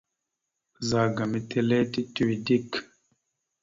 Ɓəzagaam 0.75 1.31
etelle 1.39 1.77
tituwe 1.91 2.35
dik. 2.45 2.69